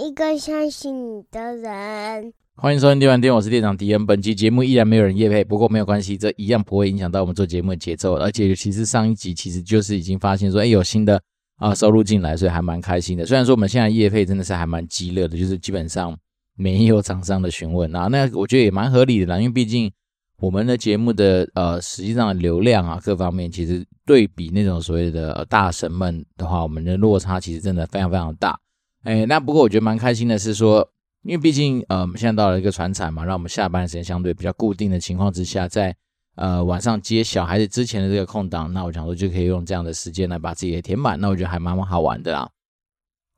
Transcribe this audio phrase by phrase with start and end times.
[0.00, 2.32] 一个相信你的人。
[2.56, 4.06] 欢迎收听电玩店，我是店长迪恩。
[4.06, 8.14] 本期节目依然没有人夜配，不过没有关系，这一样不会影响到我们做节目的节奏。
[8.14, 11.20] 而且其实上一集其实就是已经发现说，哎，有新的
[11.56, 13.26] 啊收入进来，所以还蛮开心的。
[13.26, 16.16] 虽然说我们现在夜配真的是还蛮激烈的，就是基本上
[16.56, 19.92] 没有厂商的询问啊，那我觉得也蛮合理的啦，因为毕竟
[20.38, 28.58] 我们的节目的呃实际上的流量啊各方面，其实对比那种所谓的大神们的话，我们的落差其实真的非常非常大。
[29.02, 30.90] 哎，那不过我觉得蛮开心的是说。
[31.22, 35.94] 因为毕竟，呃，我们现在到了一个传产嘛，让我们下班的时间相对比较固定的情况之下，在
[36.34, 42.48] 呃晚上接小孩子之前的这个空档，那我想说就可以用这样的时间来把自己给填满，那我觉得还蛮蛮好玩的啦。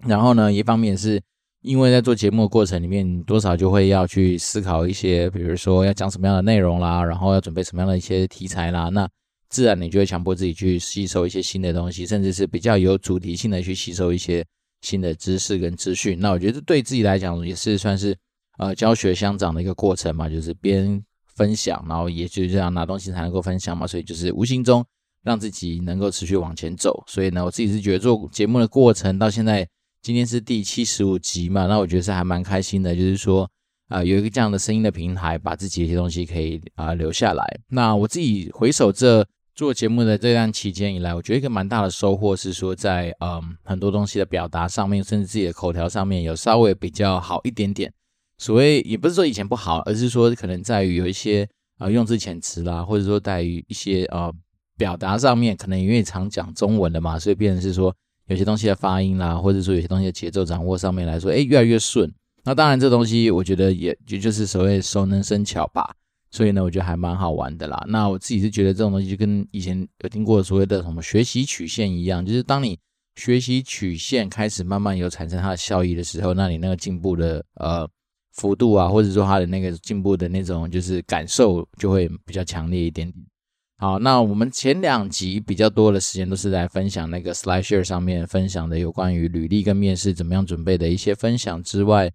[0.06, 1.20] 然后呢，一方面是
[1.62, 9.08] 因为在做节目的过程里面，多少就会要去思考一些，比如说要讲什么样的内容啦，然后要准备什么样的一些题材啦，那
[9.48, 14.46] 自然你就会强迫自己去吸收一些新的东西，甚至是比较有主题性的去吸收一些。
[14.82, 18.14] 新的知识跟资讯，那我觉得对自己来讲也是算是
[18.58, 21.02] 呃教学相长的一个过程嘛，就是边
[21.34, 24.84] 分享，然后也就是这样拿东西才能够分享嘛，所以就是无形中
[25.22, 27.02] 让自己能够持续往前走。
[27.06, 29.66] 所以呢，我自己是觉得做节目的过程到现在，
[30.02, 33.48] 今天是第七十五集嘛，那我觉得是还蛮开心的，就是说
[33.88, 37.44] 啊、有一个这样的声音的平台，把自己的一些东西可以啊、留下来。
[37.68, 39.26] 那我自己回首这。
[39.54, 47.92] 做节目的这段期间以来，我觉得一个蛮大的收获是说在，嗯很多东西的表达上面，甚至自己的口条上面有稍微比较好一点点。
[48.38, 51.44] 所谓也不是说以前不好，而是说可能在于有一些
[51.78, 54.32] 啊、呃、用字遣词啦，或者说在于一些呃
[54.78, 57.94] 表达上面，可能因为常讲中文的嘛，所以变成是说
[58.28, 62.10] 有些东西的发音啦，或者说有些东西的节奏掌握上面来说，哎，越来越顺。
[62.44, 65.94] 那当然这东西我觉得也就就是所谓熟能生巧吧。
[66.32, 67.84] 所以呢，我觉得还蛮好玩的啦。
[67.86, 72.78] 那我自己是觉得这种东西就跟以前有听过所谓的什么学习曲线一样，就是当你
[73.16, 77.86] 学习曲线开始慢慢有产生它的效益的时候，那你那个进步的呃
[78.32, 83.26] 幅度啊，或者说它的那个进步的那种就是感受就会比较强烈一点点。
[83.76, 92.10] 好，那我们前两集比较多的时间都是来分享那个 SlideShare 上面分享的有关于履历跟面试怎么样准备的一些分享之外，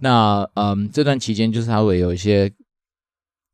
[0.00, 2.52] 那嗯这段期间就是它会有一些。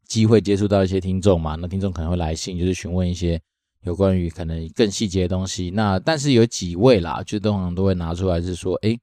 [0.09, 3.39] 机会接触到一些听众嘛，那听众可能会来信，就是询问一些
[3.83, 5.71] 有关于可能更细节的东西。
[5.71, 8.99] 那但是有几位啦，就通常都会拿出来是说，诶，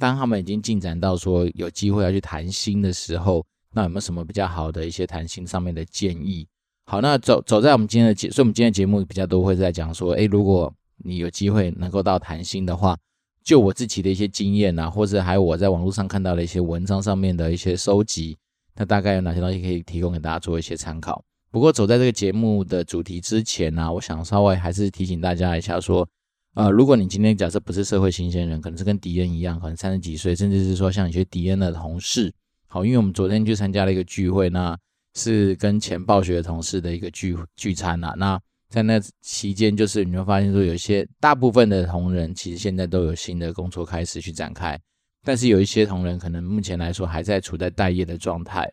[0.00, 3.44] 当他们已经进展到说有机会要去谈心的时候，
[3.74, 6.48] 那有没有什么比较好的一些谈心上面的建议？
[6.86, 10.72] 好，那走走在我们今天的节，所以我们今天的节目比较多会在讲说，诶，如果
[11.04, 12.96] 你有机会能够到谈心的话，
[13.44, 18.38] 就我自己的一些经验啊，或者还有我在网络上看到的一些文章上面的一些收集。
[18.78, 21.22] 那大概有哪些东西可以提供给大家做一些参考？
[21.50, 26.08] 不过走在这个节目的主题之前呢、我想稍微还是提醒大家一下，说，
[26.54, 32.32] 呃，如果你今天假设不是社会新鲜人，可能是跟迪恩一样，可能三十几岁，甚至是说像一些迪恩的同事，
[32.68, 34.78] 好，因为我们昨天去参加了一个聚会，那
[35.14, 38.14] 是跟前暴雪的同事的一个聚聚餐啊。
[38.16, 44.78] 那在那期间，就是你会发现说，有一些大部分的同仁其实现在都有新的工作开始去展开。
[45.28, 48.66] 但是有一些同仁可能目前来说还在处在待业的状态。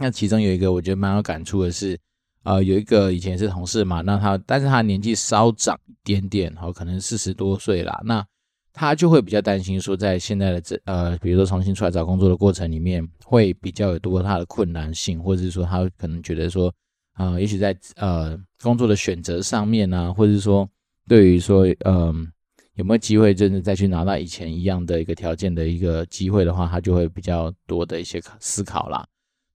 [0.00, 2.00] 那其中有一个我觉得蛮有感触的是，
[2.44, 8.00] 呃，有一个以前是同事嘛，那他但是他年纪稍长一点点，好，可能四十多岁啦。
[8.06, 8.26] 那
[8.72, 16.72] 他就会比较担心说，在现在的这呃，比如说重新出来找工作的过程里面，会比较有多他的困难性，或者是说他可能觉得说，
[17.12, 20.66] 啊、呃，也许在呃工作的选择上面啊，或者是说
[21.06, 22.32] 对于说，嗯、
[22.80, 29.06] 有没有机会真的再去拿到以前一样的一个条件的一个机会的话，他就会比较多的一些思考啦。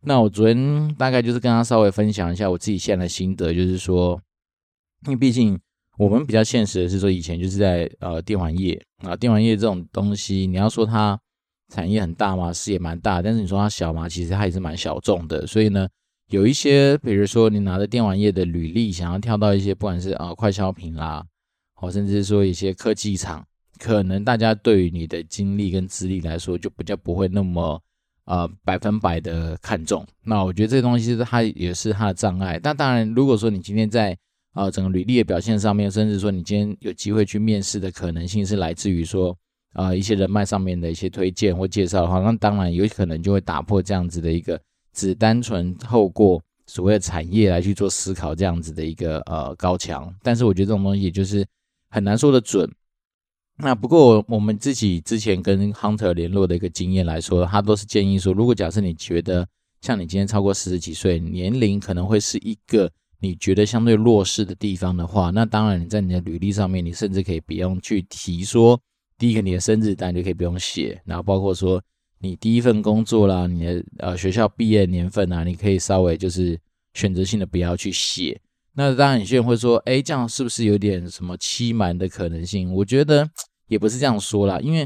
[0.01, 4.21] 那我昨天大概就是跟他稍微分享一下我自己现在的心得，就是说，
[5.07, 5.59] 因为毕竟
[5.97, 11.19] 我们比较现实的是说，以前就是在呃电玩业啊，电玩业这种东西，你要说它
[11.73, 12.53] 产业很大吗？
[12.53, 14.07] 是也蛮大，但是你说它小吗？
[14.07, 15.47] 其实它也是蛮小众的。
[15.47, 15.87] 所以呢，
[16.29, 21.25] 有一些比如说你拿着电玩业的履历，想要跳到一些不管是啊快消品啦。
[21.81, 23.45] 哦，甚至说一些科技厂，
[23.77, 27.81] 可能大家对于你的经历跟资历来说，就比较不会那么
[28.23, 30.05] 呃百分百的看重。
[30.23, 32.57] 那我觉得这东西它也是它的障碍。
[32.63, 34.17] 那当然，如果说你今天在
[34.53, 39.37] 呃整个履历的表现上面，甚至说你今天有机会去面试的可能性是来自于说
[39.73, 44.57] 呃一些人脉上面的一些推荐或介绍的话，那当然有可能就会打破这样子的一个
[44.93, 50.11] 只单纯透过所谓的产业来去做思考这样子的一个呃高墙。
[50.23, 51.45] 但是我觉得这种东西就是。
[51.89, 52.69] 很难说得准。
[53.57, 59.47] 那不过我们自己之前跟 Hunter 联络的一个经验来说，他都是建议说，如果假设你觉得
[59.81, 68.77] 像你今天超过四十几岁，年龄可能会是一个你觉得相对弱势的地方的话，那当然你在你的履历上面，你甚至可以不用去提说
[69.17, 71.81] 第一个你的生日当然就可以不用写，然后包括说
[72.19, 76.59] 你第一份工作啦，你的呃学校毕业年份啊，你可以稍微就是
[76.93, 78.37] 选择性的不要去写。
[78.77, 82.73] 那当然，有些人会说，哎，这样是不是有点什么欺瞒的可能性？
[82.73, 83.29] 我觉得
[83.67, 84.85] 也不是这样说啦，因为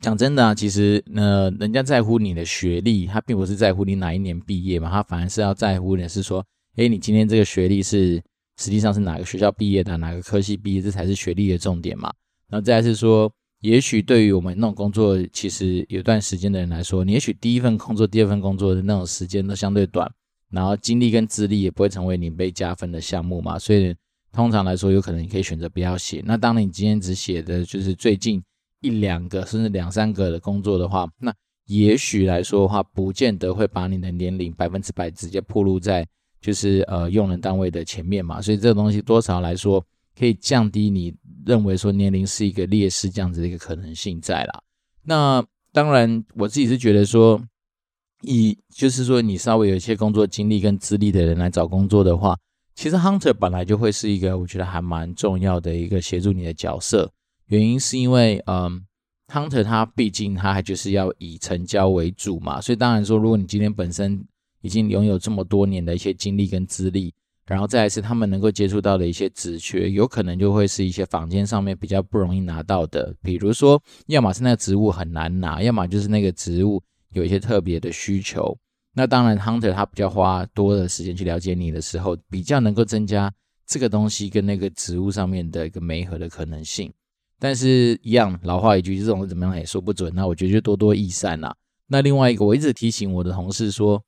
[0.00, 6.44] 讲真的啊，其实呃，人家在乎你的学历，他并不是在乎你哪一年毕业嘛，他反而是要在乎的是说，
[6.76, 8.22] 哎，你今天这个学历是
[8.58, 12.12] 实际上是哪个学校毕业的，哪个科系毕业，这才是学历的重点嘛。
[12.48, 20.10] 然后再来是说，也许对于我们那种工作其实有段时间的人来说，你也许第一份工作、第二份工作的那种时间都相对短。
[20.54, 23.92] 然后经历跟资历也不会成为你被加分的项目嘛，所以
[24.32, 26.22] 通常来说，有可能你可以选择不要写。
[26.24, 28.40] 那当你今天只写的就是最近
[28.80, 31.34] 一两个甚至两三个的工作的话，那
[31.66, 36.06] 也许来说的话，不见得会把你的年龄百分之百直接暴露在
[36.40, 38.40] 就是呃用人单位的前面嘛。
[38.40, 39.84] 所以这个东西多少来说
[40.16, 41.12] 可以降低你
[41.44, 44.62] 认为说年龄是一个劣势这样子的一个可能性在啦。
[45.02, 47.42] 那当然我自己是觉得说。
[48.26, 52.36] 以就是说，你稍微有一些工作经历跟资历的人来找工作的话，
[52.74, 57.10] 其实 hunter 本来就会是一个我觉得还蛮重要的一个协助你的角色。
[57.46, 58.82] 原因是因为，嗯
[59.28, 64.24] ，hunter 他毕竟他还就是要以成交为主嘛，所以当然说，如果你今天本身
[64.62, 67.12] 已经拥有这么多年的一些经历跟资历，
[67.46, 76.82] 然后再来是他们能够接触到的一些职缺，有可能就会是一些坊间上面比较不容易拿到的，比如说，要么是那个职务很难拿，要么就是那个职务。
[77.14, 78.56] 有一些特别的需求，
[78.92, 83.32] 那当然，hunter 他比较花多的时间去了解你的时候，比较能够增加
[83.66, 86.92] 这个东西跟那个植物上面的一个媒合的可能性。
[87.38, 90.12] 但是，一样老话一句，这种怎么样也说不准。
[90.14, 91.54] 那我觉得就多多益善啦。
[91.88, 94.02] 那另外一个，我一直提醒我的同事说，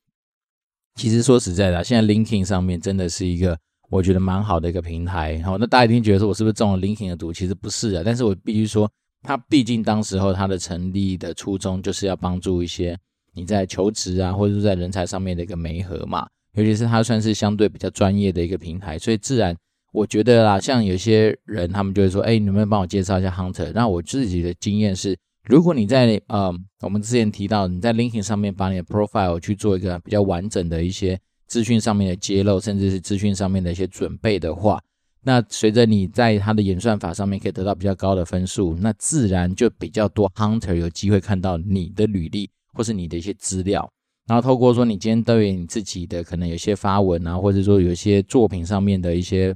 [0.95, 3.59] 其实说实在的，现在 linking 上面真的是一个
[3.91, 5.41] 我觉得蛮好的一个平台。
[5.43, 7.33] 好，那大家一定觉得说我是不是中了 linking 的毒？
[7.33, 8.91] 其实不是啊，但是我必须说。
[9.23, 12.99] 他毕竟当时候他的成立的初衷就是要帮助一些
[13.35, 16.27] 你在求职啊，或者是在人才上面的一个媒合嘛。
[16.55, 19.55] 尤其是他算是相对比较专业的一个平台，所以自然
[19.93, 23.73] 我觉得啦，像有些人他们就会说，哎，你能不能帮我介绍一下 Hunter？
[23.75, 34.81] 那我自己的经验是，如果你在呃我们之前提到你在 LinkedIn 上面把你的 profile 去做一个比较完整的一些资讯上面的揭露，甚至是资讯上面的一些准备的话。
[35.27, 43.91] 那随着你在它的演算法上面可以得到比较高的分数，那自然就比较多 hunter 有机会看到你的履历或是你的一些资料，
[44.29, 49.53] 然后透过说你今天对于你自己的可能有些发文啊，或者说有一些作品上面的一些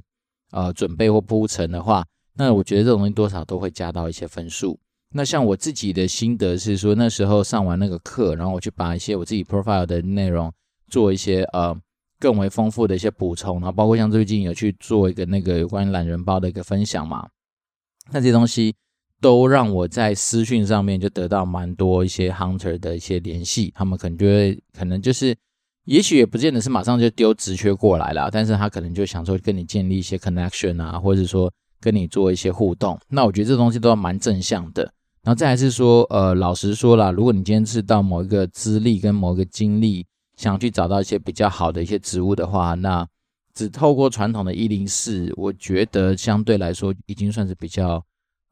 [0.51, 4.77] 呃准备或铺陈的话，那我觉得这种东西多少都会加到一些分数。
[5.13, 10.51] 那像我自己的心得是说，那时候上完那个课，然后我去把一些我自己 profile 的内容
[10.89, 11.73] 做一些呃。
[12.21, 17.27] 更为丰富的一些补充，然后包括像最近有去做一个那个有关于懒人包的一个分享嘛，
[18.11, 18.75] 那这些东西
[19.19, 25.35] 都让我在私讯上面就得到蛮多一些 hunter 的一些联系，他们可能就会可能就是，
[25.85, 34.83] 也许也不见得是马上就丢职缺过来了，但是他可能就想说跟你建立一些 connection 啊，或者说跟你做一些互动，那我觉得这东西都要蛮正向的。
[35.23, 40.05] 然后再来是说，呃，老实说啦，如果你今天是到某一个资历跟某一个经历。
[40.41, 43.07] 想去找到一些比较好的一些植物的话，那
[43.53, 48.03] 只透过传统的一零四，我觉得相对来说已经算是比较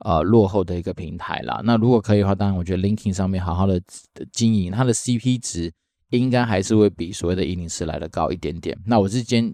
[0.05, 1.61] 呃落后的一个平台了。
[1.63, 3.81] 那如果可以的话，当然我觉得 Linking 上面好好的
[4.31, 5.73] 经营，它的 CP 值
[6.11, 8.77] 应该还是会比所谓的一零四来的高一点点。
[8.85, 9.53] 那我是建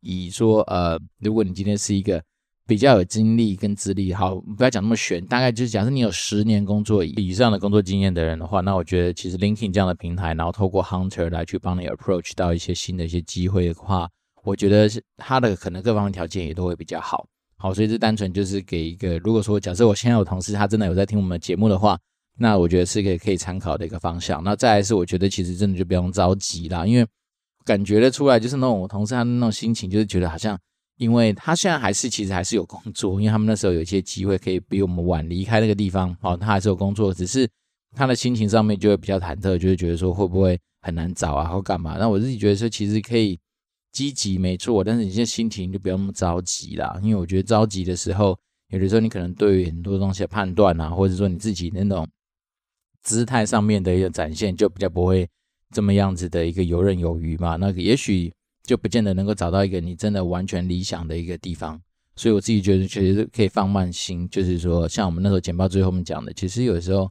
[0.00, 2.22] 议说，呃，如果你今天是一个。
[2.66, 14.08] 比较有经历跟资历，好，不要讲那么玄，大概就是假设你有十年工作以上的工作经验的人的话，那我觉得其实 LinkedIn 这样的平台，然后透过 Hunter 来去帮你 approach 到一些新的一些机会的话，
[14.44, 17.26] 我觉得是他的可能各方面条件也都会比较好。
[17.58, 21.98] 好，所以这单纯就是给一个，如果说假设我现在有同事他真的有在听我们的节目的话，
[22.38, 24.42] 那我觉得是一个可以参考的一个方向。
[24.42, 27.06] 那再来是我觉得其实真的就不用着急啦，因为
[27.66, 30.58] 感觉得出来就是那种同事他那种心情，就是觉得好像。
[30.96, 37.48] 因为他现在还是其实还是有工作，因为他们那时候有一些机会可以比我们晚离开那个地方，哦，他还是有工作，只是
[37.96, 41.96] 他的心情上面就会比较忐忑，就会觉得说会不会很难找啊，或干嘛？
[41.98, 43.36] 那我自己觉得说其实可以
[43.90, 52.08] 积极没错，但是你现在心情就不要那么着急啦，因为我觉得着急的时候，有的时候你可能对于很多东西的判断啊，或者说你自己那种
[53.02, 55.28] 姿态上面的一个展现，就比较不会
[55.72, 57.56] 这么样子的一个游刃有余嘛。
[57.56, 58.32] 那个也许。
[58.64, 61.80] 就不见得能够找到一个你真的完全理想的一个地方，
[62.16, 67.10] 所以我自己觉得其实可以放慢心，就是说像我们那时候简报最后面讲的，其实有时候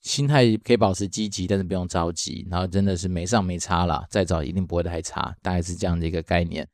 [0.00, 6.66] 心态可以保持积极，但是不用着急，然后真的是没上没差啦，再找一定不会太差，大概是这样的一个概念。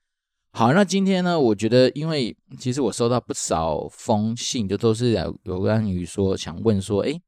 [0.52, 5.12] 好，那今天呢，我觉得，因为其实我收到不少封信，就都是
[5.44, 7.18] 有关于说想问说，诶，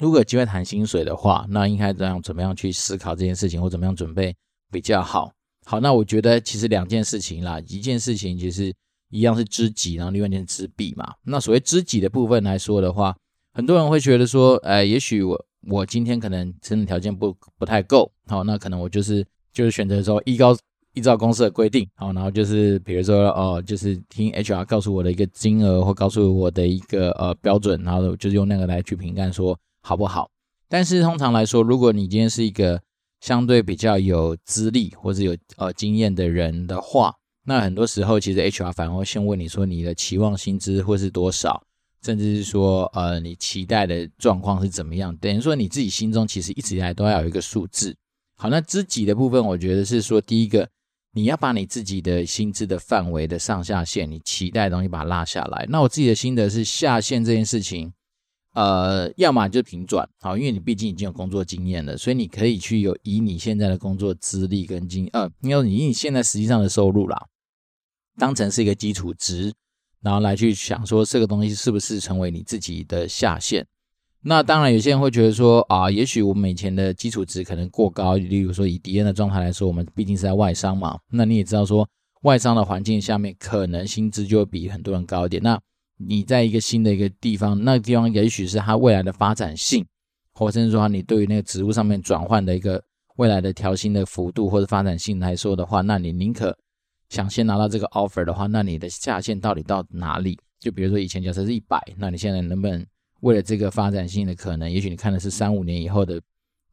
[0.00, 4.34] 如果有机会谈薪水的话，那应该怎样怎么样去思考这件事情，或怎么样准备
[4.72, 5.30] 比较好？
[5.68, 8.72] 好，那我觉得其实两件事情啦，一件事情其实
[9.10, 11.12] 一样是知己，然后另外一件是知彼嘛。
[11.24, 13.16] 那所谓知己的部分来说的话，
[13.52, 20.56] 很多人会觉得说，呃，也许我我今天可能真的条件不不太够，好，那可能我就是就是选择说依高。
[20.96, 30.30] 依照公司的规定，好，然后就是比如说，哦，就是听 HR 告诉我的一个金额，或告诉我的一个呃标准，然后就是用那个来去评判说好不好。
[30.70, 32.80] 但是通常来说，如果你今天是一个
[33.26, 37.12] 相对比较有资历或者有呃经验的人的话，
[37.44, 41.60] 那很多时候其实 HR 反而会先问你说你的期望薪资会是多少，
[42.04, 47.96] 甚至是说呃你期待的状况是怎么样，等于说你自己心中其实一直以来都要有一个数字。
[48.36, 50.68] 好，那知己的部分，我觉得是说第一个。
[51.12, 55.64] 你要把你自己的薪资的范围的上下限，你期待的东西把它拉下来。
[55.70, 57.90] 那我自己的心得是，下限这件事情，
[58.56, 67.26] 呃，要么就平转，好，因为你毕竟已经有工作经验了，所以你可以去有以你现在的工作资历跟经，呃，因为你你现在实际上的收入啦，
[68.16, 69.52] 当成是一个基础值，
[70.00, 73.66] 然后来去想说这个东西是不是成为你自己的下限。
[74.22, 78.16] 那当然，有些人会觉得说啊，也许我们以前的基础值可能过高。
[78.16, 80.98] 例如说，以敌人的状态来说，我们毕竟是在外商嘛。
[81.12, 81.86] 那你也知道说，
[82.22, 85.40] 外商的环境下面，可能薪资就会比很多人高一点。
[85.42, 85.60] 那
[85.96, 89.84] 你在一个新的一个地方，那个地方也许是它未来的发展性，
[90.32, 92.82] 或者是说你对于那个职务上面转换的一个
[93.16, 96.56] 未来的调薪的幅度或者发展性来说的话，那你宁可
[97.08, 100.38] 想先拿到这个 offer 的话，那你的下限到底到哪里？
[100.58, 102.84] 就比如说以前假设是一百，那你现在能不能？
[103.20, 106.20] 为了这个发展性的可能，也许你看的是三五年以后的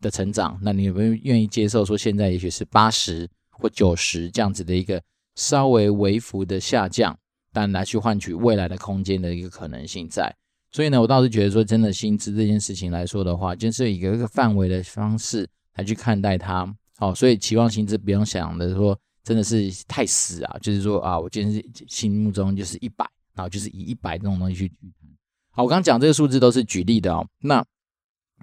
[0.01, 5.01] 的成长，那你有没有愿意接受说现在也许是八十或九十这样子的一个
[5.35, 7.17] 稍微微幅的下降，
[7.53, 10.35] 但来去换取未来的空间的一个可能性在。
[10.71, 16.75] 所以呢，我倒是觉得说，真的薪资这件事情来说的话，就是以一个一个范围的方式来去看待它。
[16.97, 24.71] 好，所以期望薪资不用想的说真的是太死啊，就是说啊，我今天心目中就是一百，然后就是以一百这种东西去。
[25.51, 27.27] 好，我刚刚讲这个数字都是举例的哦。
[27.41, 27.63] 那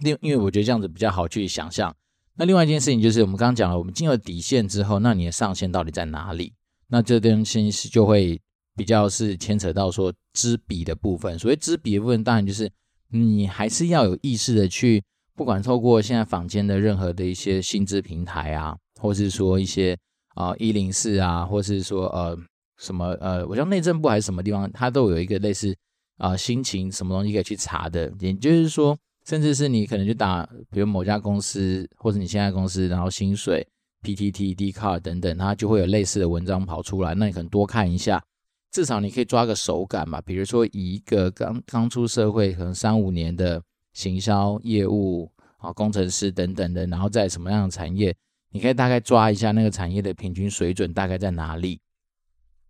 [0.01, 1.95] 另因为我觉得这样子比较好去想象。
[2.37, 6.55] 那另外一件事情就是，我们刚刚讲了，我们进了底线之后，那你的上限到底在哪里？
[6.87, 8.41] 那这东西是就会
[8.77, 11.39] 比较是牵扯到说知彼的部分。
[11.39, 12.71] 所谓知彼的部分，当然就是
[13.09, 15.03] 你还是要有意识的去，
[15.35, 19.97] 不管透过现在坊间的任何的一些薪资平台啊，或是说一些
[20.35, 22.37] 啊一零四啊，或是说呃
[22.79, 25.77] 什么呃，我像内政部还是什么地方，它都有一个类似。
[26.21, 28.13] 啊，心情什么东西可以去查的？
[28.21, 33.67] 也就是说，甚至是你可能就打，比如某家公司或者你现在公司，然后薪水、
[34.03, 37.15] PTT、Dcard 等等，它就会有类似的文章跑出来。
[37.15, 38.23] 那你可能多看一下，
[38.71, 40.21] 至少你可以抓个手感嘛。
[40.21, 43.63] 比如说，以一个刚刚出社会，可能三五年的
[43.93, 48.15] 行销业务啊、工程师等等的，然后在什么样的产业，
[48.51, 51.81] 你可以大概抓一下那个产业的平均水准大概在哪里。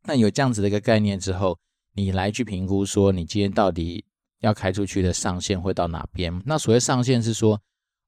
[0.05, 1.59] 那有这样子的一个概念之后。
[1.95, 4.05] 你来去评估说，你今天到底
[4.39, 6.41] 要开出去的上限会到哪边？
[6.47, 7.61] 那所谓上限是说，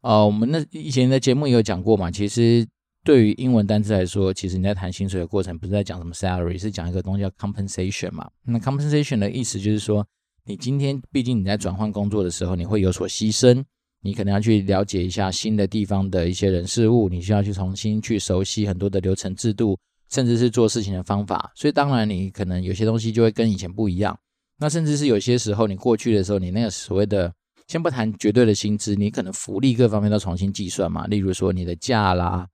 [0.03, 2.09] 呃，我们那以前的节目也有讲过嘛。
[2.09, 2.65] 其实
[3.05, 8.31] 对于英文单词来说，其实你在谈薪水的过程，不是在讲什么 salary，是讲一个东西叫 compensation 嘛。
[8.45, 10.07] 那 compensation 的意思就是说，
[10.45, 13.65] 你今天毕竟你在转换工作的时候，你会有所牺牲，
[14.01, 19.79] 你可能要去了解一下新的地方的一些人事物，你需要去重新去熟悉很多的流程制度。
[20.11, 24.15] 甚至是做事情的方法，所以当然你可能有些东西就会跟以前不一样。
[24.59, 27.33] 那甚至是有些时候你过去的时候，你那个所谓的，
[27.67, 31.07] 先不谈绝对的薪资，你可能福利各方面都重新计算嘛。
[31.07, 32.47] 例如说你的假啦，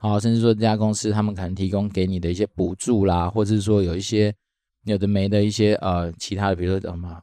[0.00, 4.34] 好，甚至说这家公司他们可能提供给你的一些补助啦，或者是说有一些
[4.84, 7.20] 有的没的一些呃其他的，比如说什么，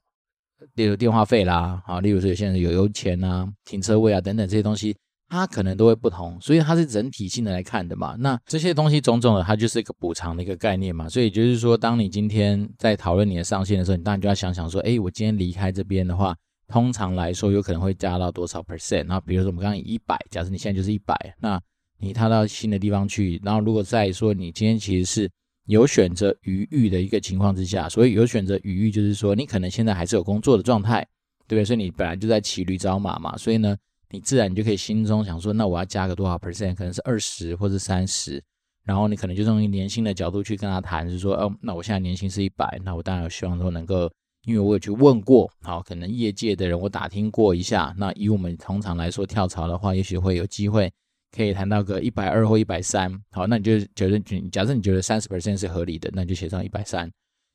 [0.76, 4.96] 例如电话费啦，好，例如说有些人有油钱啊、停车位啊等等这些东西。
[5.30, 8.16] 它可能都会不同，所以它是整体性的来看的嘛。
[8.18, 11.10] 那这些东西种种的，它就是一个补偿的一个概念嘛。
[11.10, 16.34] 所以就是说，当你今天在讨论你的上限的时候，你当然就要想想说，哎，我今天离开这边的话，
[16.70, 19.04] 通常来说有可能会加到多少 percent？
[19.04, 21.60] 那比如说我们刚刚以一百，假设你现在就是一百，那
[22.00, 25.32] 你踏到新的地方去，然后如果再说你今天其实是
[25.66, 31.02] 有选择余裕的一个情况之下，所以有选择余裕就是说你可能现在还是有工作的状态，
[31.48, 31.66] 对不对？
[31.66, 33.76] 所以你本来就在骑驴找马嘛，所以呢。
[34.10, 38.42] 你自然你就可以心中想说，那我要加个多少 percent，可能是二十或者三十，
[38.86, 44.10] 然后你可能就从年薪的角度去跟他谈，就是说，哦，那我现在年薪是一百，那我当然有希望说能够，
[44.46, 50.90] 因为我有去问过，好，可能业界的人我打听过一下，那以我们通常来说跳槽的话，也许会有机会
[51.36, 57.12] 可以谈到个一百二或一百三，好，那你就觉得你，假设你觉得三十 percent 是合理的，那你就写上一百三，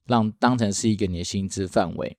[0.06, 2.16] 让当成是一个你的薪资范围。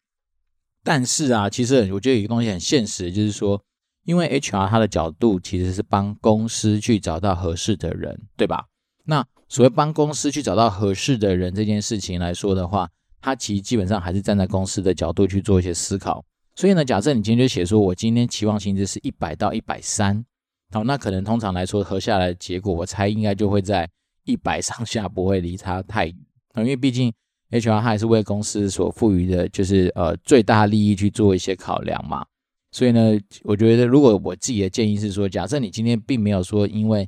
[0.84, 3.64] 但是啊，其实我觉得有一个东西很现实，就是说，
[4.06, 8.66] 因为 HR 它的角度其实是帮公司去找到合适的人，对吧？
[9.06, 12.90] 那所谓帮公司去找到合适的人这件事情来说的话，
[13.22, 16.26] 它其实基本上还是站在公司的角度去做一些思考。
[16.56, 20.26] 所以呢，假设你今天就写说，我今天期望薪资是一百到一百三。
[20.74, 23.88] 好，那可能通常来说，合下来的结果，我猜应该就会在
[24.26, 26.16] 一百上下，不会离它太远。
[26.56, 27.14] 因为毕竟
[27.52, 32.26] HR 还是为公司所赋予的，就是呃最大利益去做一些考量嘛。
[32.72, 37.08] 所以呢，我觉得如果我自己的建议是说，假设你今天并没有说因为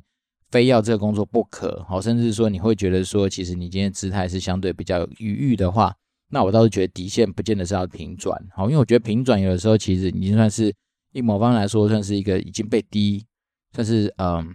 [0.52, 5.92] 非要这个工作不可，好，甚至说你会觉得说，其实你今天姿态是相对比较有余裕的话，
[6.30, 8.40] 那我倒是觉得底线不见得是要平转。
[8.54, 10.72] 好，因为我觉得平转有的时候其实已经算是
[11.12, 13.24] 一某方来说，算是一个已经被低。
[13.76, 14.54] 算是嗯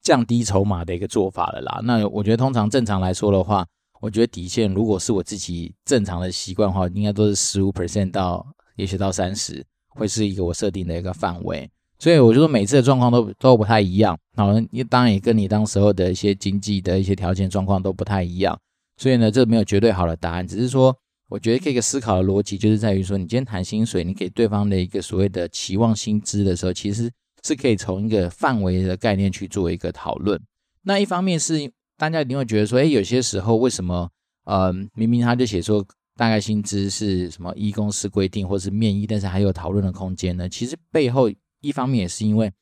[0.00, 1.80] 降低筹码的一个做法了啦。
[1.82, 3.66] 那我觉得通常正常来说的话，
[4.00, 11.68] 我觉得底线如果是我自己正常的习惯的话，应该都是十五 percent 到也许到三十，会是一个我设定的一个范围。
[11.98, 14.16] 所以我觉得每次的状况都都不太一样。
[14.36, 18.56] 好，你当然也跟你当时候的一些经济的一些条件状况都不太一样。
[18.98, 20.96] 所以呢，这没有绝对好的答案，只是说
[21.28, 27.10] 我觉得这个思考的逻辑就是在于说，你今天谈薪水，你给对方的一个所谓的期望薪资的时候，其实。
[27.48, 30.38] 是可以从一个范围的概念去做一个讨论。
[30.82, 34.10] 那一方面是大家一定会觉得说，哎，有些时候为什么，
[34.44, 40.48] 呃，明明他就写说大概薪资是什么一公司规定或是面议，但是还有讨论的空间呢？
[40.48, 42.52] 其实背后一方面也是因为，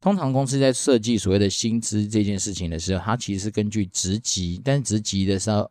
[0.00, 5.70] 通常公司在设计所谓的薪资这件事情的时候，它其实是根据职级，但是职级的时候，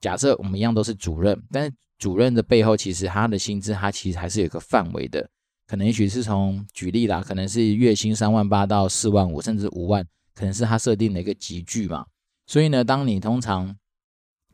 [0.00, 5.28] 假设我们一样都是主任，但是主任的背后其实他的薪资，他其实还是有一个范围的。
[5.66, 12.04] 可能也许是从举例啦，可能是月薪三万八到四万五，甚至五万，可能是他设定的一个级距嘛。
[12.46, 13.74] 所以呢，当你通常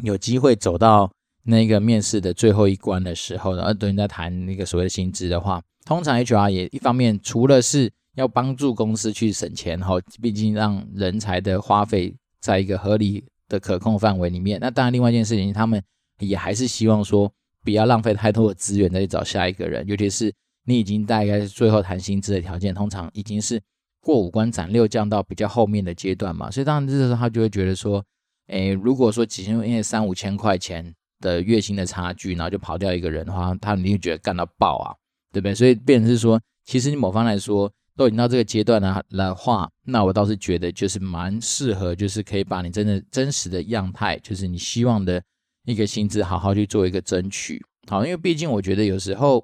[0.02, 1.10] 有机会走到
[1.42, 14.60] 那个面试的最后一关的时候，然后等人在谈那个所谓的薪资的话，通常 HR 也一方面除了是要帮助公司去省钱哈，毕竟让人才的花费在一个合理的可控范围里面。
[14.60, 15.82] 那当然，另外一件事情，他们
[16.20, 17.32] 也还是希望说
[17.64, 20.32] 不要浪费太多的资源再去找下一个人，尤其是。
[20.68, 23.58] 你已经大概是最后谈薪资的条件，通常已经是
[24.02, 28.04] 过五关斩六将到比较后面的阶段嘛，所以当然这时候他就会觉得说，
[28.48, 34.94] 诶，如果说几千因为三五千块钱的月薪的差距，然后就跑掉一个人的话，他一定觉得干到爆啊，
[35.32, 35.54] 对不对？
[35.54, 45.22] 所以变成是说，其实你某方来说都已经到这个阶段了的话，那我倒是觉得就是蛮适合，就是可以把你真的真实的样态，就是你希望的
[45.64, 47.64] 一个薪资，好好去做一个争取。
[47.88, 49.42] 好，因为毕竟我觉得有时候。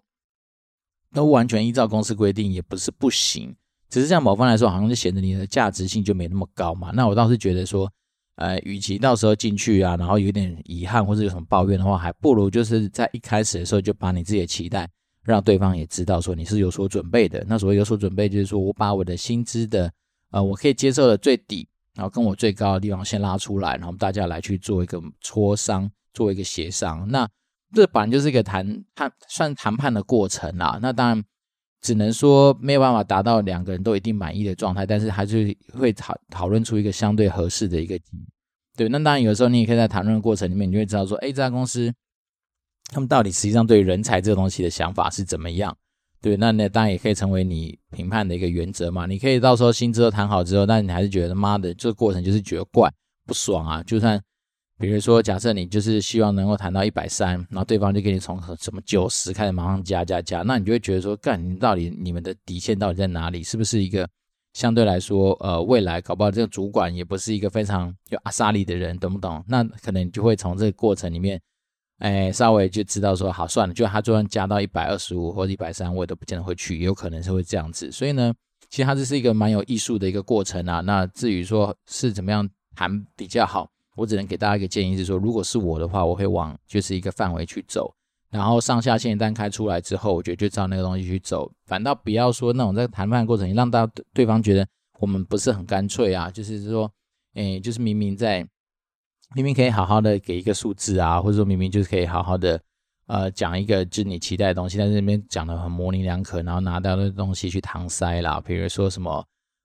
[1.14, 3.54] 都完全依照公司规定也不是不行，
[3.88, 6.90] 只是这样某方来说，好像就显得你的价值性就没那么高嘛。
[6.92, 7.90] 那我倒是觉得说，
[8.34, 14.88] 呃，与其到时候进去啊，然后有点遗憾或者有什么抱怨的话，还不如就是在一开始的时候就把你自己的期待
[15.22, 17.44] 让对方也知道说你是有所准备的。
[17.48, 19.90] 那所谓有所准备，就是说我把我的薪资的
[20.30, 27.08] 呃我可以接受的最底，然后跟我最高的地方先拉出来，然后大家来去做一个磋商，做一个协商。
[27.08, 27.28] 那
[27.74, 30.78] 这本来就是一个谈判，算谈判的过程啦。
[30.80, 31.24] 那当然
[31.82, 37.98] 只能说没有办法达到两个人都一定满意的状态，但是还是会讨讨论出一个相对合适的一个。
[38.76, 41.92] 对，那当然有时候你也可以在谈论的过程里面，你就会知道说，哎，这家公司
[42.90, 45.76] 他们到底实际上对人才这个东西的想法是怎么样？
[46.22, 49.06] 对，那那当然也可以成为你评判的一个原则嘛。
[49.06, 52.90] 你可以到时候薪资都谈好之后，但你还是觉得妈的，这个过程就是觉得怪
[53.26, 54.20] 不爽啊，就算。
[54.78, 63.42] 比如说，假设你就是希望能够谈到一百三，然后对方就给你从什么九十开始马上加加加，那你就会觉得说，干，你到底你们的底线到底在哪里？
[63.42, 64.08] 是不是一个
[64.52, 69.44] 相对来说，呃，未来搞不好这个主管也不是一个非常有阿萨里的人，懂不懂？
[69.46, 71.40] 那可能你就会从这个过程里面，
[71.98, 77.92] 哎，稍微就知道说，好，算了，就他就算加到一百二十五或者一百三，我也都不见得会去，有可能是会这样子。
[77.92, 78.34] 所以呢，
[78.70, 80.80] 其实它这是一个蛮有艺术的一个过程啊。
[80.80, 83.70] 那至于说是怎么样谈比较好？
[83.96, 87.94] 我只能给大家一个建议，是说，如果是我的话，我会往就是一个范围去走，
[88.30, 94.66] 然后上下限一旦开出来之后，我觉得就照那个东西去走，反倒不要说那种在谈判过程里让到对方觉得
[94.98, 96.90] 我们不是很干脆啊，就是说，
[97.34, 98.44] 诶，就是明明在
[99.34, 102.60] 明明可以好好的给一个数字啊，或者说明明就是可以好好的
[103.06, 109.24] 呃讲一个就是你期待的东西，但是那边讲的很模棱两可，然后拿到的东西去搪塞啦，比如说什么。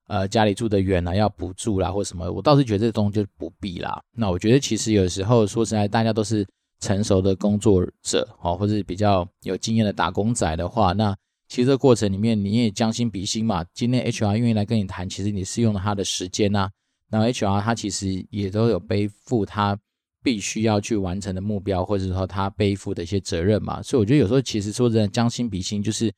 [0.10, 4.02] 呃，家里住的远了，要补助啦，或什么，我倒是觉得这东西就不必啦。
[4.18, 6.44] 那我觉得其实有时候说实在，大家都是
[6.80, 11.16] 成熟的工作者哦，或者是比较有经验的打工仔的话，那
[11.48, 13.64] 其实这过程里面你也将心比心嘛。
[13.72, 16.72] 今天 HR 愿意来跟你谈，其实你是用了他的时间呐、啊。
[17.12, 19.78] 然后 HR 他其实也都有背负他
[20.24, 23.80] 必须要去完成的目标，或者说他背负的一些责任嘛。
[23.84, 26.12] 所以我觉得有时候其实说真的，将心比心就是。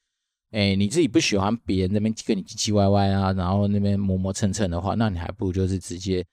[0.52, 6.26] 哎，你自己不喜欢别人那边跟你唧唧歪歪啊，然后那边磨磨蹭蹭的话，那你还不如就是直接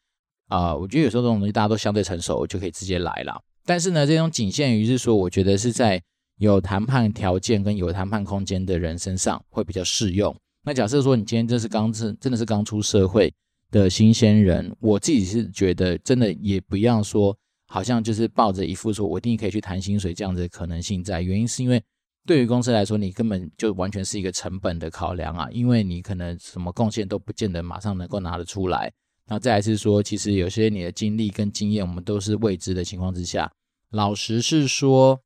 [0.48, 3.40] 啊、我觉得有时候这种东西大家都相对成熟，就可以直接来了。
[3.64, 6.02] 但是呢，这种仅限于是说，我觉得是在
[6.38, 10.34] 有谈判条件跟有谈判空间的人身上会比较适用。
[10.64, 13.32] 那假设说你今天真是刚真真的是刚出社会
[13.70, 17.36] 的新鲜人，我自己是觉得真的也不要说，
[17.68, 21.22] 好像就是抱着一副说我一定可以去谈薪水这样子的可能性在。
[21.22, 21.80] 原因是因为。
[22.28, 28.92] 对于公司来说，你根本就完全是一个成本的考量啊，因为你可能什么贡献都不见得马上能够拿得出来。
[29.28, 33.50] 那再来是说，其实有些你的经历跟经验，我们都是未知的情况之下，
[33.92, 35.18] 老实是说，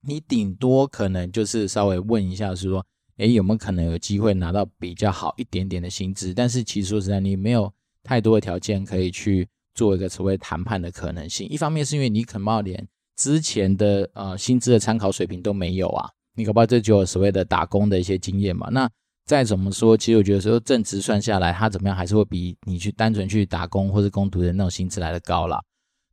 [0.00, 2.84] 你顶多可能就是稍微问一下，是说，
[3.18, 6.34] 诶，有没有可能有机会拿到比较好一点点的薪资？
[6.34, 11.48] 但是其实说实在，你没有太多的条件可以去做一个所谓谈判的可能性。
[11.48, 16.10] 一方面是因为你可能连之前的呃薪资的参考水平都没有啊。
[16.34, 18.68] 你搞不好这就有所谓的打工的一些经验嘛？
[18.70, 18.90] 那
[19.24, 25.60] 再怎么说，其实我觉得说正值算下来，它怎么样还是会比你去单纯去打工或者工读的那种薪资来的高啦。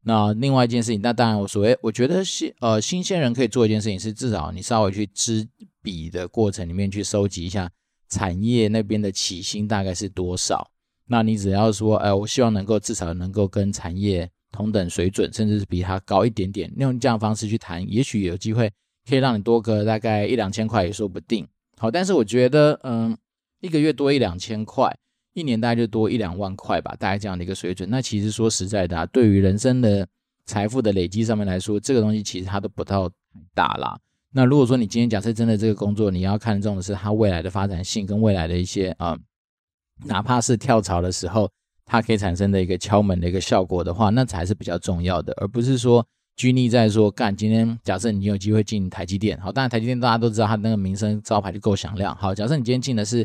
[0.04, 5.48] 那另外一件事情，那当然我所谓我觉得新呃新鲜人可以做一件事情是，至少你稍微去知
[5.82, 7.70] 彼的过程里面去收集一下
[8.10, 10.72] 产业那边的起薪大概是多少。
[11.08, 18.72] 那你只要说，哎，我希望能够至少能够跟产业同等水准，甚至是比它高一点点，用这样方式去谈，也许有机会。
[19.08, 21.48] 可以让你多个大概一两千块也说不定。
[21.78, 23.18] 好，但是我觉得，嗯，
[23.60, 24.96] 一个月多一两千块，
[25.34, 27.90] 一年大概就多一两万块吧，大概这样的一个水准。
[27.90, 30.08] 那其实说实在的啊，对于人生的
[30.46, 33.16] 财富的累积上面来说，这个东西其实它都不到太
[33.56, 34.00] 大啦。
[34.34, 39.20] 那如果说你今天假设真的这个工作你要看重的是它未来的发展性跟未来的一些啊、嗯，
[40.06, 41.50] 哪怕是跳槽的时候，
[41.86, 46.06] 它可以产生的一个敲门的一个效果的话，那才是比较重要的，而不是说。
[46.36, 52.16] 拘泥在说干，今天假设你有机会进台积电，好，当然台积电大家都知道它那个名声招牌就够响亮。
[52.16, 53.24] 好，假设你今天进的是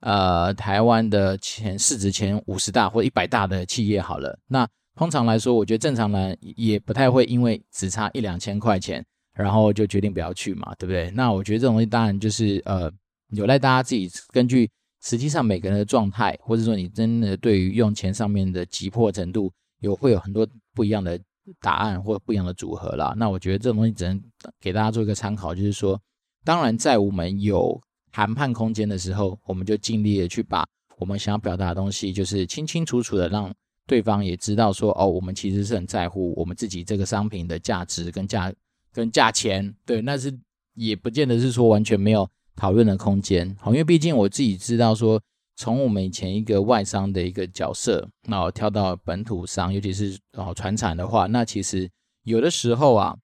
[0.00, 11.10] 呃台湾的前市值前五十大或一百大的企业，好了，那通常来说，我觉得正常人也不太会因为只差一两千块钱，然后就决定不要去嘛，对不对？
[11.12, 12.90] 那我觉得这种东西当然就是呃
[13.30, 14.68] 有赖大家自己根据
[15.02, 21.18] 实际上每个人的状态，或者说你真的对于用钱上面的急迫程度，有会有很多不一样的。
[21.60, 24.22] 答案或不一样的组合啦，那我觉得这种东西只能
[24.60, 26.00] 给大家做一个参考，就是说，
[26.44, 27.80] 当然在我们有
[28.12, 30.66] 谈判空间的时候，我们就尽力的去把
[30.98, 33.52] 我们想要表达的东西，就是清清楚楚的让
[33.86, 38.52] 对方也知道说，哦，我们其实是很在乎我们自己这个商品的价值跟价
[38.92, 40.36] 跟价钱，对，那是
[40.74, 45.20] 也不见得是说完全没有讨论的空间，好，因为毕竟我自己知道说。
[45.60, 51.86] 从我们以前一个外商的一个角色，那我跳到本土商，尤其是哦传产的话，那其实
[52.24, 53.14] 有的时候啊，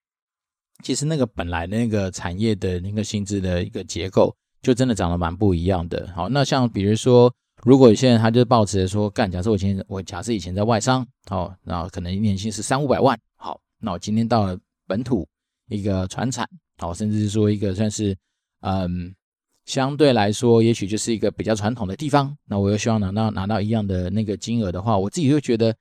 [0.82, 6.12] 其实那个本来那个产业的那个薪资的一个结构，就真的长得蛮不一样的。
[6.14, 15.26] 好，那像比如说，如果有些人他就抱持着说，干，假设我以前我假设以前在外商，好，然后可能年薪是三五百万，好，那我今天到了本土
[15.70, 16.46] 一个传产，
[16.76, 18.14] 好，甚至是说一个算是
[18.60, 19.14] 嗯。
[19.66, 22.34] 相对来说，也许就是一个比较传统的地方。
[22.46, 25.74] 那我又希望拿到拿到一样的那个金额的话，我自己就觉得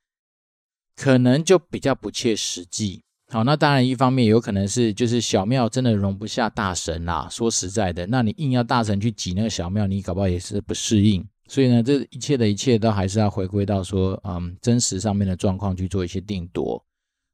[0.96, 3.02] 可能就比较不切实际。
[3.28, 7.28] 好，那当然一方面有可能是就是小庙真的容不下大神啦。
[7.30, 11.26] 说实在的，那你硬要大神去挤那个小庙，你搞不好也是不适应。
[11.48, 16.84] 所以呢，这一切的一切都还是要回归到说，嗯，真实上面的状况去做一些定夺。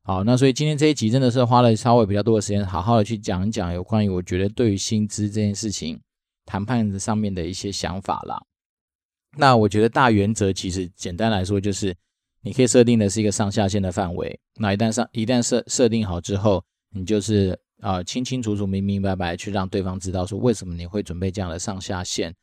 [0.05, 5.99] 好，那所以今天这一集真的是花了稍微比较多的时间，好好的去讲一讲有关于我觉得对于薪资这件事情。
[6.45, 8.45] 谈判上面的一些想法啦，
[9.37, 11.97] 那我觉得大原则其实简单来说就是，
[12.43, 14.39] 你可以设定的是一个上下限的范围。
[14.57, 22.35] 那一旦上一旦设设定好之后，你就是啊、呃、清清楚楚、明明白白去让对方知道说为什么你会准备这样的上下限。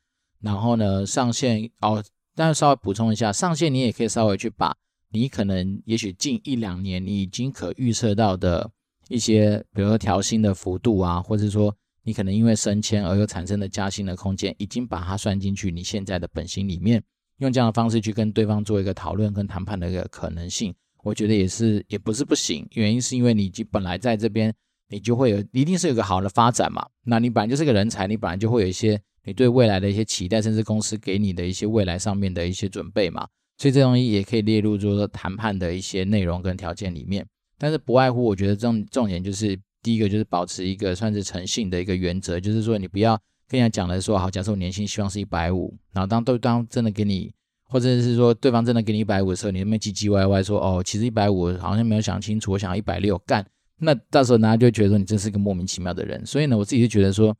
[0.42, 4.76] 然后呢，上限哦，但稍微补充一下，上限你也可以稍微去把
[5.12, 8.72] 你可能也许近一两年你已经可预测到的
[9.10, 11.76] 一些，比如说调薪的幅度啊，或者说。
[12.04, 17.04] 你可能因为升迁而又产生的加薪的空间，已经把它算进去你现在的本薪里面，
[17.38, 22.68] 用这样的方式去跟对方做一个讨论跟谈判的一个可能性，我觉得也是也不是不行。
[22.72, 24.54] 原因是因为你本来在这边，
[24.88, 26.88] 你就会有一定是有个好的发展嘛。
[27.04, 33.28] 那你本来就是个人才，你本来就会有一些你对未来的一些期待，甚至公司给你的一些未来上面的一些准备嘛。
[33.58, 37.28] 所以这东西也可以列入就是说谈判的一些内容跟条件里面。
[37.58, 39.60] 但是不外乎我觉得重重点就是。
[39.90, 53.44] 第一个就是保持一个算是诚信的一个原则，就是说你不要跟人家讲了说好，假设我年薪希望是一百五，然后当对方真的给你，或者是说对方真的给你一百五的时候，你那边唧唧歪歪说哦，其实一百五好像没有想清楚，我想要一百六干，
[53.80, 56.24] 那到时候大家就觉得说你真是个莫名其妙的人。
[56.24, 57.36] 所以呢，我自己就觉得说，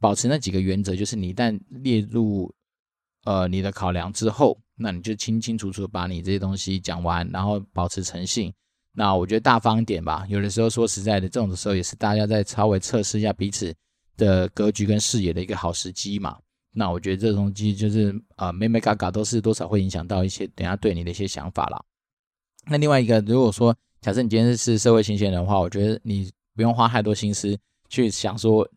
[0.00, 2.52] 保持那几个原则，就是你一旦列入
[3.26, 8.52] 呃你的考量之后，那你就清清楚楚把你这些东西讲完，然后保持诚信。
[8.94, 10.24] 那我觉得大方点吧。
[10.28, 13.74] 有的时候说实在的，这种的时候也是大家在稍微测试一下彼此。
[14.18, 16.38] 的格局跟视野的一个好时机嘛，
[16.74, 21.82] 那我觉得这东西就是呃，眉眉角角都是多少会影响到一些等下对你的一些想法啦。
[22.66, 28.68] 那另外一个，如果说假设你今天是社会新鲜人的话，我觉得你不用花太多心思去想说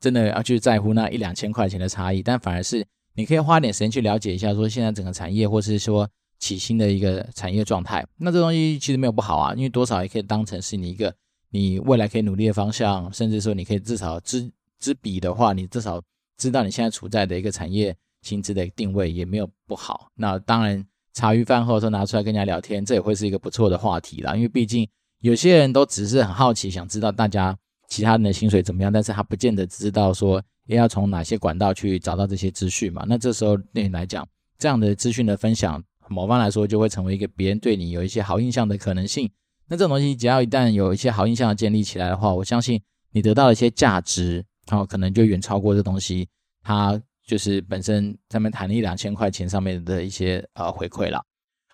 [0.00, 6.08] 真的要去在乎那一两千块钱的差异，但反而是你可以花点时间去了解一下说现在整个产业或是说
[6.40, 8.04] 起薪的一个产业状态。
[8.16, 11.14] 那这东西其实没有不好啊，因为多少也可以当成是你一个
[11.50, 14.50] 你未来可以努力的方向，甚至说你可以至少知。
[14.80, 16.00] 知彼的话，你至少
[16.38, 20.10] 知道你现在处在的一个产业薪资的定位也没有不好。
[20.14, 24.34] 那当然，茶余饭后的时候拿出来跟人家聊天，这也会是一个不错的话题啦。
[24.34, 27.54] 因为毕竟有些人都只是很好奇，想知道大家
[27.88, 33.04] 其他人的薪水怎么样，但是他不见得知道说要从哪些管道去找到这些资讯嘛。
[33.06, 34.26] 那这时候对你来讲，
[34.58, 39.30] 这样的资讯的分享，某方来说就会成为一个别人对你有一些好印象的可能性。
[39.68, 44.44] 那这种东西，只要一旦有一些好印象建立起来的话，我相信你得到的一些价值。
[44.68, 46.28] 然后可能就远超过这东西，
[46.62, 51.20] 它就是本身咱们谈了一两千块钱上面的一些呃回馈了。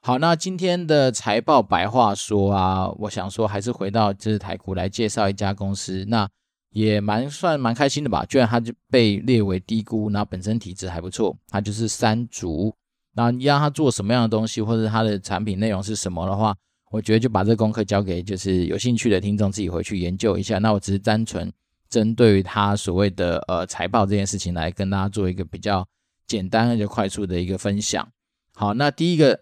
[0.00, 6.26] 好，那今天的财报白话说啊，我想说还是回到这是台股来介绍一家公司，那
[6.70, 8.24] 也蛮算蛮开心的吧。
[8.24, 12.74] 居然它就被列为低估，那本身体质还不错，它就是三足。
[13.16, 16.54] 那你让它做什么样的东西，或者他的产品内容是什么的话，
[16.92, 20.58] 我觉得就把这功课交给就是有兴趣的听众自己回去研究一下。
[20.58, 21.52] 那我只是单纯。
[21.88, 25.86] 针对于他所谓的呃财报这件事情来跟大家做一个比较
[26.26, 28.06] 简单而且快速的一个分享。
[28.52, 29.38] 好，那第一个，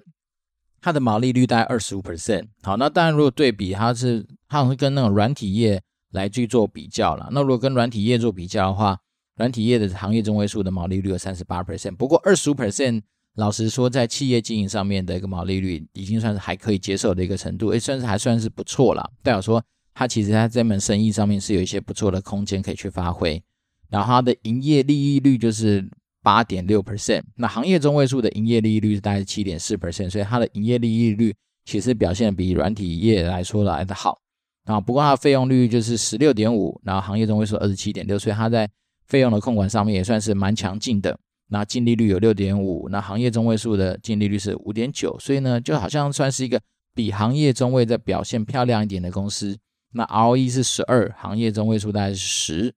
[0.83, 2.49] 它的毛利率大概二十五 percent。
[2.63, 7.31] 好，那当然如果对比它是，它会跟那种软体业来去做比较了。
[7.33, 8.99] 那如果跟软体业做比较的话，
[9.37, 11.97] 软体业的行业中位数的毛利率有三十八 percent。
[11.97, 13.01] 不过二十五 percent，
[13.37, 19.12] 老实说，在企业经营上面的一个毛利率已经算是还可以接受的一个程度，诶，算是还算是不错了。
[19.23, 19.62] 代表说。
[19.97, 23.40] 它其实它这门生意上面是有一些不错的空间可以去发挥，
[23.88, 25.88] 然后它的营业利益率就是
[26.20, 31.33] 八点六 percent，那行业中位数的营业利益率是大概七点四 percent，所以它的营业利益率
[31.64, 34.18] 其实表现比软体业来说来的好。
[34.64, 38.68] 啊不过它的费用率就是十六点五，然后行业中位数二十七点六，所以它在
[39.07, 41.16] 费用的控管上面也算是蛮强劲的。
[41.49, 46.61] 那净利率有六点五，那行业中位数的净利率是五点九，所以呢就好像算是一个
[46.95, 49.59] 比行业中位在表现漂亮一点的公司。
[49.93, 52.75] 那 ROE 是十二，行业中位数大概是十。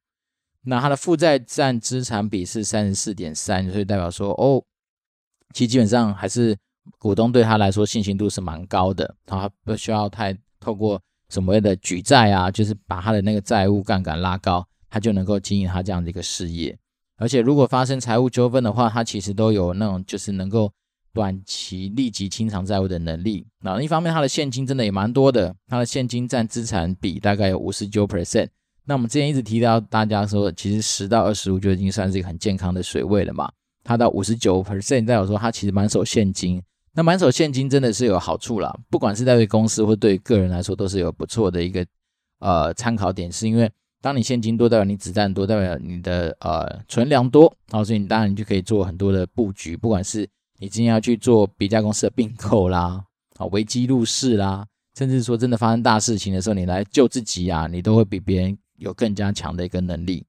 [0.63, 4.61] 那它的负债占资产比是三十四点三，所以代表说哦，
[5.53, 6.55] 其实基本上还是
[6.99, 16.77] 股东对他来说信心度是蛮高的，他不需要太透过什么的举债啊，就是把他的那个债务杠杆拉高，他就能够经营他这样的一个事业。
[17.17, 20.71] 而且如果发生财务纠纷的话，他其实都有那种就是能够。
[21.13, 28.49] 短期立即清偿债务的能力，那一方面，它的现金真的也蛮多的，它的现金占资产比大概有五十九 percent。
[28.85, 33.51] 那我们之前一直提到大家说，其实十到二十五就已经算是一个很健康的水位了嘛。
[33.83, 36.61] 它到五十九 percent，代表说它其实满手现金。
[36.93, 41.83] 那满手现金真的是有好处啦，不管是在对公司或对个人来说，都是有不错的一个
[42.41, 43.31] 呃参考点。
[43.31, 43.67] 是因为
[44.01, 50.27] 当你现金多，代表你子弹多，代表你的呃存粮多，然后所以你当然你就可以做很多的布局，不管是
[50.59, 53.03] 你今天要去做别家公司的并购啦，
[53.37, 54.65] 啊，危机入市啦，
[54.97, 60.25] 甚至说真的发生大事情的时候，你来救自己啊，你都会比别人有更加强的一个能力。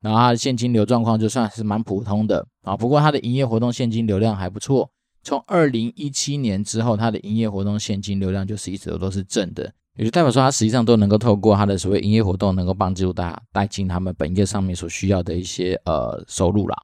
[0.00, 4.90] 然后它的现金流状况就算是蛮普通的啊，不过它的营业活动现金流量还不错。
[5.22, 16.76] 从二零一七年之后，它的营业活动现金流量就是一直都都是正的，也就代表说它实际上都能够透过它的所谓营业活动，能够帮助大家带进他们本业上面所需要的一些呃收入啦。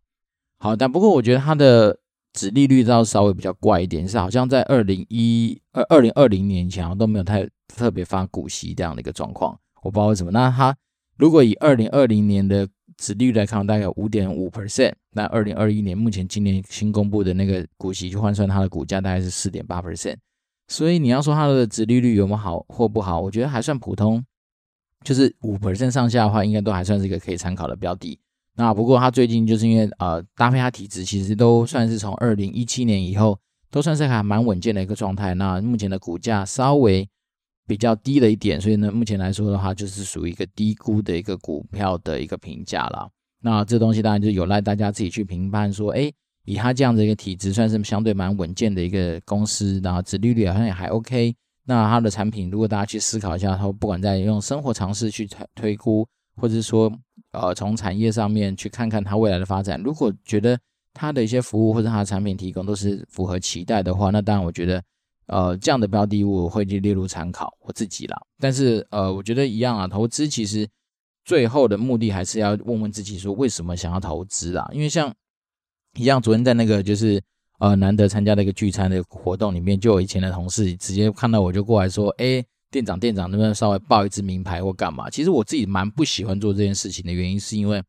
[0.58, 1.98] 好，但不过我觉得它的。
[2.36, 10.30] 殖利率倒稍微比较怪一点，是好像在二零一二二零二零年前都没有太特别发股息这样的一个状况，我不知道为什么。
[10.30, 10.76] 那它
[11.16, 20.16] 如果以二零二零年的殖利率来看，大概五点五 percent，那二零二一年目前今年新公布的那个股息就换算它的股价大概是四点八 percent，
[20.68, 24.24] 所以你要说它的殖利率有没有好或不好，我觉得还算普通，
[25.04, 28.18] 就是五 percent 上下的话，应该都还算是一个可以参考的标的。
[28.56, 33.38] 那不过它最近就是因为呃搭配它体质，其实都算是从二零一七年以后
[33.70, 35.34] 都算是还蛮稳健的一个状态。
[35.34, 37.06] 那目前的股价稍微
[37.66, 43.08] 比较低了一点，所以呢，目前来说的话就是属于一个低估的一个股票的一个评价啦。
[43.42, 46.10] 那这东西当然就有赖大家自己去评判，说，哎，
[46.46, 51.34] 以他这样的一个体质，算是相对蛮稳健的一个公司，然后殖利率好像也还 OK。
[51.68, 56.06] 那它的产品，如果大家去思考一下，它不管在用生活常识去推估，
[56.36, 56.90] 或者是说，
[57.32, 60.56] 呃，从产业上面去看看它未来的发展，如果觉得
[60.94, 64.80] 它的一些服务或者它的产品提供都是符合期待的话，那当然我觉得，
[65.26, 68.16] 呃，这样的标的物我会去列入参考我自己啦。
[68.38, 70.68] 但是，呃，我觉得一样啊，投资其实
[71.24, 74.70] 最后的目的还是要问问自己说，为什么想要投资啦？
[74.72, 75.12] 因为像
[75.96, 77.22] 一样，昨天在那个就是。
[77.58, 87.82] 呃，难得参加的一个聚餐的活动里面，就有以前的同事直接看到我就过来说：“哎，店长，店长，能不能稍微报一支名牌或干嘛？”其实我自己蛮不喜欢做这件事情的原因，是因为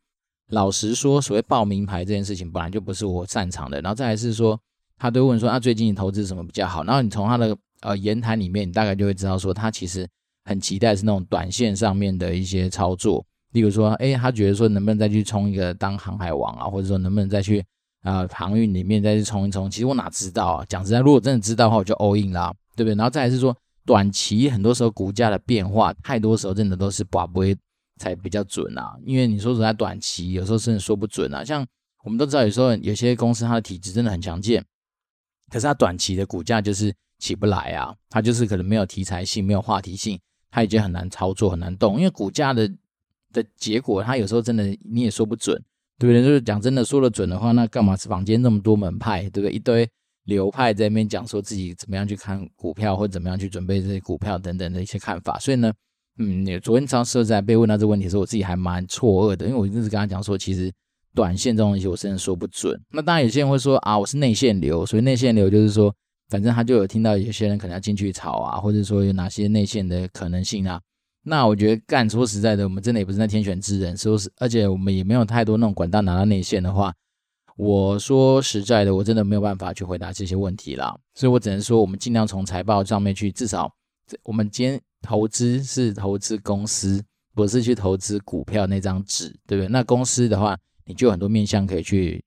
[0.52, 3.82] 老实说，所谓报名牌这件事情本来就不是我擅长的。
[3.82, 4.58] 然后再来是说，
[4.98, 10.08] 他都问说：“啊，最近你投资什么比较好？”然后你从他的呃言谈里面，你大概就会知道说，他其实
[10.46, 17.62] 很期待是那种短线上面的一些操作，例如说，哎，他觉得说能不能再去冲一个当航海王啊，或者说能不能再去。
[18.04, 20.66] 啊，航运里面再去冲一冲，其实我哪知道啊？
[20.70, 22.96] 讲实在，如果真的知道的话，我就 all in 啦，对不对？
[22.96, 23.56] 然后再来是说，
[23.86, 27.58] 短期很多时候股价的变化，太多时候真的都是拔不会
[28.00, 28.96] 才比较准啊。
[29.06, 31.44] 因为你说实在，短期有时候真的说不准啊。
[31.44, 31.66] 像
[32.04, 34.64] 我们都知道，有时候有些公司它的体质真的很强健，
[35.50, 40.18] 可是它短期的股价就是起不来啊，它就是可能没有题材性，没有话题性，
[40.50, 41.98] 它已经很难操作，很难动。
[41.98, 42.70] 因为股价的
[43.34, 45.62] 的结果，它有时候真的你也说不准。
[46.00, 46.24] 对不对？
[46.24, 49.52] 就是讲真的，说的准的话，那干嘛是坊间那么多门派，对不对？
[49.52, 49.90] 一堆
[50.26, 55.40] 流派在那边讲说自己怎么样去看股票，或怎么样去准备这些股票等等的一些看法。
[55.40, 55.72] 所以呢，
[56.20, 60.72] 嗯，你昨天早上实在被问到这个问题的时候，我自己还蛮错愕的，因为我一直跟他讲说，其实
[61.16, 62.80] 短线这种东西我真的说不准。
[62.92, 65.94] 那当然有些人会说啊，我是内线流，所以内线流就是说，
[66.30, 70.80] 反正他就有听到有些人可能要进去炒啊，或者说有哪些内线的可能性啊。
[71.30, 76.94] 那我觉得干，说实在的，我们真的也不是那天选之人，说是，而且我们也没有太多那种管道拿到内线的话，
[77.58, 80.98] 我说实在的，我真的没有办法去回答这些问题啦。
[81.16, 83.70] 所以我只能说，我们尽量从财报上面去，至少
[84.24, 87.04] 我们今天投资是投资公司，
[87.36, 89.68] 不是去投资股票那张纸，对不对？
[89.68, 92.24] 那公司的话，你就有很多面向可以去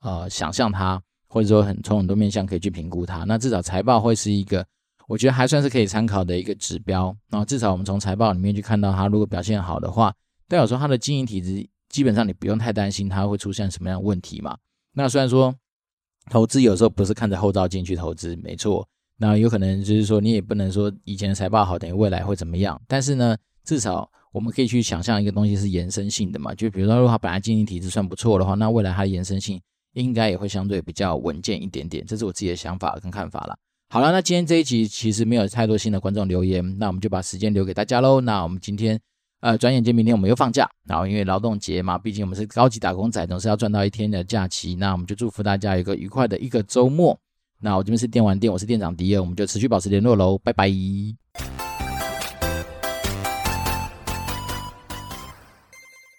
[0.00, 3.22] 呃想象它，或者说很从很多面向可以去评估它。
[3.22, 4.66] 那至少财报会是一个。
[5.12, 10.10] 我觉得还算是可以参考的一个指标，然后至少我们从财报里面去看到它，如果表现好的话，
[10.48, 14.56] 代表说它的经营体质基本上你不用太担心它会出现什么样的问题嘛。
[14.94, 15.54] 那虽然说
[16.30, 29.60] 投资有时候不是看着后照镜去投资，没错，那有可能就是说你也不能说以前的财报好等于未来会怎么样，但是呢，至少我们可以去想象一个东西是延伸性的嘛，就比如说如果它本来经营体质算不错的话，那未来它的延伸性
[29.92, 33.54] 应该也会相对比较稳健一点点，这是我自己的想法跟看法啦。
[33.92, 38.22] 好了，那今天这一集其实没有太多新的观众留言，那我们就把时间留给大家喽。
[38.22, 38.98] 那我们今天，
[39.40, 44.74] 呃，转眼间明天我们又放假，然后因为劳动节嘛，毕竟我们是高级打工仔，总是要赚到一天的假期。
[44.76, 47.20] 那我们就祝福大家有一个愉快的一个周末。
[47.60, 50.70] 那我这边是电玩店，我是店长迪尔，我们就持续保持联络喽，拜拜。